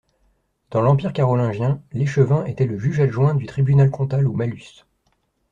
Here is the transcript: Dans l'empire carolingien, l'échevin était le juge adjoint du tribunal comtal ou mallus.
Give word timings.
Dans 0.71 0.81
l'empire 0.81 1.13
carolingien, 1.13 1.79
l'échevin 1.91 2.43
était 2.45 2.65
le 2.65 2.79
juge 2.79 2.99
adjoint 2.99 3.35
du 3.35 3.45
tribunal 3.45 3.91
comtal 3.91 4.27
ou 4.27 4.33
mallus. 4.33 4.83